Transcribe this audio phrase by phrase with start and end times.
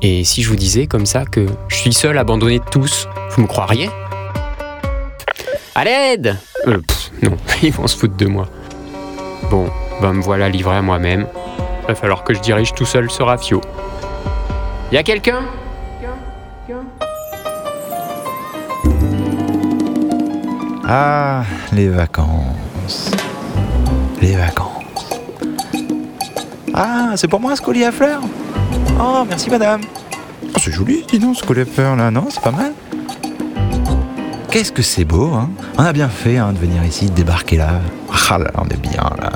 [0.00, 3.42] Et si je vous disais comme ça que je suis seul abandonné de tous, vous
[3.42, 3.90] me croiriez?
[5.74, 6.80] À l'aide euh,
[7.22, 8.48] Non, ils vont se foutre de moi.
[9.50, 9.68] Bon,
[10.00, 11.26] ben me voilà livré à moi-même.
[11.86, 13.60] Va falloir que je dirige tout seul ce rafio.
[14.92, 15.40] Y a quelqu'un?
[20.86, 21.42] Ah,
[21.72, 23.10] les vacances.
[24.22, 24.77] Les vacances.
[26.80, 28.22] Ah, c'est pour moi ce collier à fleurs
[29.00, 29.80] Oh, merci madame.
[30.44, 32.72] Oh, c'est joli, dis donc, ce collier à fleurs là, non C'est pas mal.
[34.48, 37.56] Qu'est-ce que c'est beau, hein On a bien fait hein, de venir ici, de débarquer
[37.56, 37.80] là.
[38.30, 39.32] Ah là, on est bien là.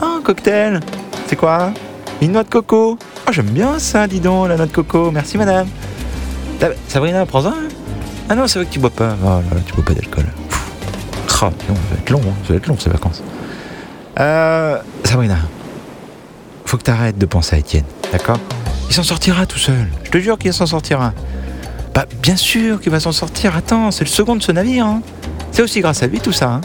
[0.00, 0.80] Ah, cocktail
[1.26, 1.72] C'est quoi?
[2.22, 5.10] Une noix de coco Oh, j'aime bien ça, dis donc, la noix de coco.
[5.10, 5.66] Merci madame.
[6.88, 7.68] Sabrina, prends-en un.
[8.30, 9.14] Ah non, c'est vrai que tu bois pas.
[9.22, 10.24] Oh là là, tu bois pas d'alcool.
[10.48, 12.34] Oh, ça va être long, hein.
[12.44, 13.22] ça va être long ces vacances.
[14.18, 15.36] Euh, Sabrina,
[16.66, 18.38] faut que tu arrêtes de penser à Étienne, d'accord?
[18.88, 19.88] Il s'en sortira tout seul.
[20.04, 21.12] Je te jure qu'il s'en sortira.
[21.94, 23.56] Bah, bien sûr qu'il va s'en sortir.
[23.56, 24.86] Attends, c'est le second de ce navire.
[24.86, 25.02] Hein.
[25.50, 26.50] C'est aussi grâce à lui tout ça.
[26.50, 26.60] Hein.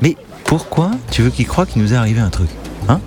[0.00, 2.48] Mais pourquoi tu veux qu'il croie qu'il nous est arrivé un truc
[2.88, 3.00] Hein?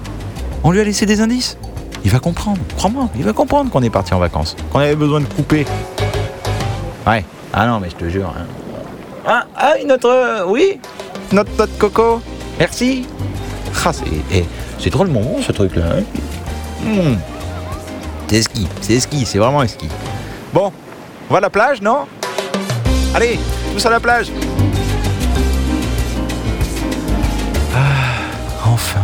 [0.64, 1.58] On lui a laissé des indices.
[2.04, 2.60] Il va comprendre.
[2.78, 4.56] Crois-moi, il va comprendre qu'on est parti en vacances.
[4.72, 5.66] Qu'on avait besoin de couper.
[7.08, 7.24] Ouais.
[7.54, 8.34] Ah non, mais je te jure.
[8.38, 8.46] Hein.
[9.26, 10.10] Ah, ah, notre.
[10.10, 10.80] Euh, oui?
[11.32, 12.22] Notre note coco?
[12.60, 13.06] Merci
[13.86, 14.04] Ah, c'est.
[14.32, 14.46] Eh,
[14.82, 15.84] c'est drôlement bon ce truc-là.
[15.98, 16.04] Hein
[16.84, 17.18] hmm.
[18.28, 19.88] C'est ski, c'est ski, c'est vraiment ski.
[20.54, 20.72] Bon,
[21.30, 22.06] on va à la plage, non?
[23.14, 23.40] Allez,
[23.74, 24.32] tous à la plage
[27.76, 29.02] Ah, enfin.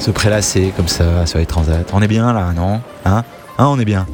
[0.00, 1.82] Se prélasser comme ça sur les transats.
[1.92, 2.80] On est bien là, non?
[3.04, 3.24] Hein?
[3.58, 4.06] Hein, on est bien.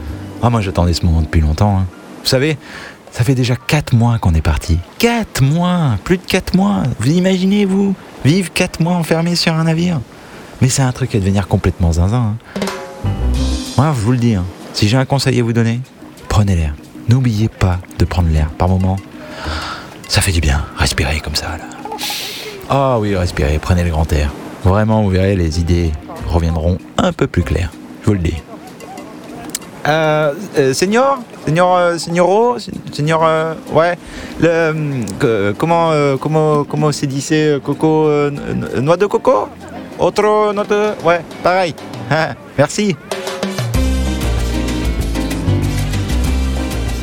[0.42, 1.78] Ah, moi j'attendais ce moment depuis longtemps.
[1.78, 1.86] Hein.
[2.22, 2.56] Vous savez,
[3.12, 4.78] ça fait déjà 4 mois qu'on est parti.
[4.98, 9.64] 4 mois Plus de 4 mois Vous imaginez, vous Vivre 4 mois enfermé sur un
[9.64, 10.00] navire?
[10.60, 12.34] Mais c'est un truc à devenir complètement zinzin.
[12.34, 12.60] Hein.
[13.76, 14.44] Moi, je vous le dis, hein.
[14.72, 15.80] si j'ai un conseil à vous donner,
[16.28, 16.74] prenez l'air.
[17.08, 18.96] N'oubliez pas de prendre l'air par moment.
[20.08, 21.58] Ça fait du bien, respirez comme ça.
[22.70, 24.30] Ah oui, respirez, prenez le grand air.
[24.64, 25.90] Vraiment, vous verrez, les idées
[26.28, 27.72] reviendront un peu plus claires.
[28.02, 28.36] Je vous le dis.
[29.88, 31.18] Euh, euh, senior?
[31.48, 32.56] Euh, Senioro
[32.92, 33.96] Senior, euh, ouais.
[34.40, 38.08] Le, comment, comment, comment c'est dit c'est coco,
[38.80, 39.48] noix de coco?
[39.98, 41.74] Autre noix de, ouais, pareil.
[42.10, 42.96] Hein, merci.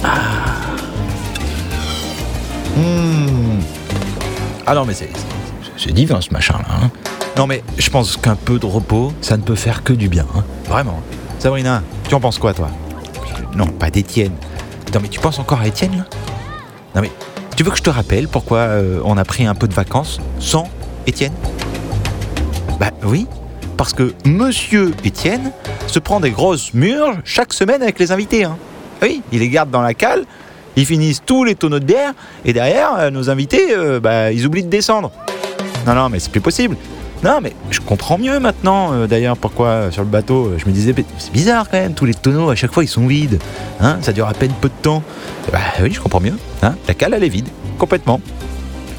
[0.04, 0.10] Ah.
[2.76, 3.60] Hmm.
[4.66, 5.10] ah non mais c'est,
[5.76, 6.86] c'est divin ce machin là.
[6.86, 6.92] Hein.
[7.36, 10.26] Non mais je pense qu'un peu de repos, ça ne peut faire que du bien.
[10.36, 10.44] Hein.
[10.66, 11.02] Vraiment.
[11.40, 12.70] Sabrina, tu en penses quoi toi?
[13.56, 14.34] Non, pas d'Étienne.
[14.94, 16.06] Non mais tu penses encore à Étienne là?
[16.96, 17.12] Non mais
[17.56, 20.20] tu veux que je te rappelle pourquoi euh, on a pris un peu de vacances
[20.40, 20.68] sans
[21.06, 21.34] Étienne?
[22.80, 23.28] Bah oui,
[23.76, 25.52] parce que Monsieur Étienne
[25.88, 28.46] se prend des grosses murs chaque semaine avec les invités.
[28.46, 28.58] Hein.
[29.02, 30.26] Oui, il les garde dans la cale,
[30.76, 32.14] ils finissent tous les tonneaux de bière,
[32.46, 35.12] et derrière, euh, nos invités, euh, bah, ils oublient de descendre.
[35.86, 36.78] Non, non, mais c'est plus possible.
[37.24, 40.66] Non, mais je comprends mieux maintenant, euh, d'ailleurs, pourquoi euh, sur le bateau, euh, je
[40.66, 43.40] me disais, c'est bizarre quand même, tous les tonneaux, à chaque fois, ils sont vides.
[43.82, 45.04] Hein, ça dure à peine peu de temps.
[45.52, 46.38] bah oui, je comprends mieux.
[46.64, 48.22] Hein, la cale, elle est vide, complètement.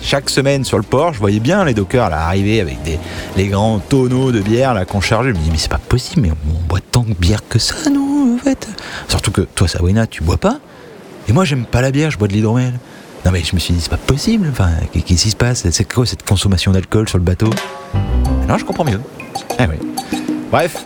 [0.03, 2.79] Chaque semaine sur le port, je voyais bien les dockers là, arriver avec
[3.37, 5.31] les grands tonneaux de bière qu'on chargeait.
[5.31, 7.89] Je me dis, mais c'est pas possible, mais on boit tant de bière que ça,
[7.91, 8.69] nous, en fait?
[9.09, 10.59] Surtout que toi, Sabrina, tu bois pas.
[11.29, 12.75] Et moi, j'aime pas la bière, je bois de l'hydromel.
[13.25, 15.69] Non mais je me suis dit, c'est pas possible, enfin, qu'est-ce qui se passe?
[15.71, 17.51] C'est quoi cette consommation d'alcool sur le bateau?
[18.59, 19.01] Je comprends mieux.
[19.61, 19.77] Oui.
[20.51, 20.85] Bref,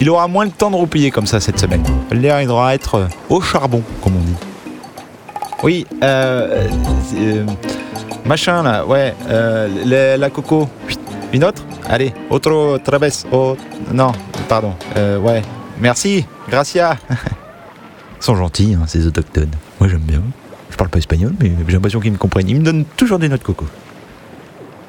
[0.00, 1.82] il aura moins le temps de roupiller comme ça cette semaine.
[2.10, 4.34] L'air, il devra être euh, au charbon, comme on dit.
[5.62, 6.68] Oui, euh,
[7.16, 7.46] euh
[8.24, 10.68] machin là, ouais, la, coco.
[11.32, 11.64] Une autre?
[11.88, 13.24] Allez, autre traves.
[13.32, 13.56] Oh,
[13.92, 14.12] non,
[14.48, 14.74] pardon.
[14.96, 15.42] Ouais,
[15.80, 16.96] merci, gracia.
[17.10, 19.50] Ils sont gentils, hein, ces autochtones.
[19.80, 20.22] Moi, j'aime bien.
[20.70, 22.48] Je parle pas espagnol, mais j'ai l'impression qu'ils me comprennent.
[22.48, 23.66] Ils me donnent toujours des de coco.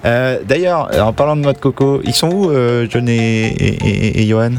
[0.03, 4.51] Euh, d'ailleurs, en parlant de noix de coco, ils sont où, euh, John et, Johan?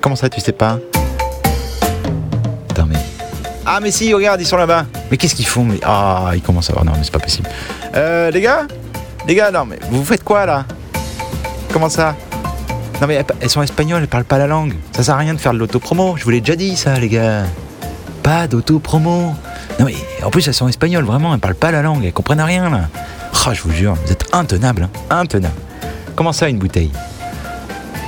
[0.00, 0.78] Comment ça, tu sais pas?
[3.64, 4.86] Ah, mais si, regarde, ils sont là-bas.
[5.10, 5.64] Mais qu'est-ce qu'ils font?
[5.64, 5.78] Mais...
[5.84, 6.84] Ah, ils commencent à voir.
[6.84, 7.48] Non, mais c'est pas possible.
[7.94, 8.66] Euh, les gars?
[9.26, 10.64] Les gars, non, mais vous faites quoi là?
[11.72, 12.16] Comment ça?
[13.00, 14.74] Non, mais elles sont espagnoles, elles parlent pas la langue.
[14.90, 16.16] Ça sert à rien de faire de l'autopromo.
[16.16, 17.44] Je vous l'ai déjà dit, ça, les gars.
[18.24, 19.34] Pas d'autopromo.
[19.78, 22.40] Non mais en plus elles sont espagnoles, vraiment, elles parlent pas la langue, elles comprennent
[22.40, 22.82] rien là.
[23.44, 25.54] Ah, je vous jure, vous êtes intenables, hein, intenables.
[26.14, 26.92] Comment ça une bouteille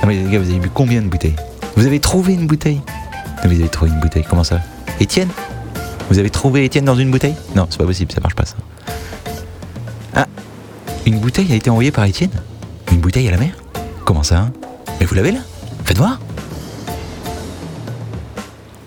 [0.01, 1.35] Non mais les gars, vous avez bu combien de bouteilles
[1.75, 2.79] Vous avez trouvé une bouteille
[3.43, 4.61] non, Vous avez trouvé une bouteille, comment ça
[5.01, 5.27] Étienne
[6.09, 8.55] Vous avez trouvé Étienne dans une bouteille Non, c'est pas possible, ça marche pas ça.
[10.15, 10.25] Ah
[11.05, 12.31] Une bouteille a été envoyée par Étienne
[12.93, 13.55] Une bouteille à la mer
[14.05, 14.51] Comment ça hein
[15.01, 15.39] Mais vous l'avez là
[15.83, 16.17] Faites voir.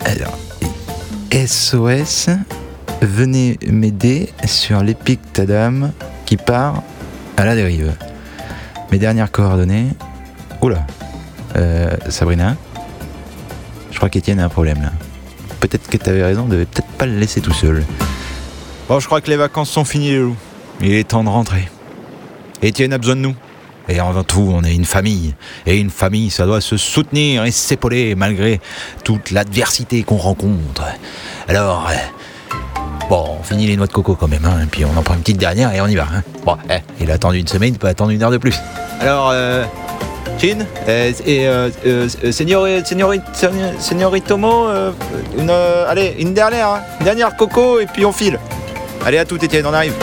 [0.06, 0.38] Alors,
[1.30, 2.30] SOS,
[3.02, 5.92] venez m'aider sur l'épic Tadam
[6.28, 6.82] qui part
[7.38, 7.94] à la dérive.
[8.92, 9.86] Mes dernières coordonnées.
[10.60, 10.86] Oula.
[11.56, 12.54] Euh, Sabrina
[13.90, 14.92] Je crois qu'Étienne a un problème là.
[15.60, 17.82] Peut-être que t'avais raison, on devait peut-être pas le laisser tout seul.
[18.90, 20.36] Bon, je crois que les vacances sont finies, les loups.
[20.82, 21.66] Il est temps de rentrer.
[22.60, 23.34] Étienne a besoin de nous.
[23.88, 25.34] Et avant tout, on est une famille.
[25.64, 28.60] Et une famille, ça doit se soutenir et s'épauler malgré
[29.02, 30.84] toute l'adversité qu'on rencontre.
[31.48, 31.88] Alors,
[33.48, 35.38] finit les noix de coco quand même, hein, et puis on en prend une petite
[35.38, 36.04] dernière et on y va.
[36.14, 36.22] hein.
[36.44, 38.54] Bon, eh, il a attendu une semaine, il peut attendre une heure de plus.
[39.00, 39.64] Alors, euh,
[40.38, 40.58] Chin
[40.88, 42.32] euh, et euh, euh, euh,
[45.38, 45.50] une,
[45.88, 48.38] allez, une dernière, hein, une dernière coco et puis on file.
[49.04, 49.94] Allez à tout, Étienne, on arrive.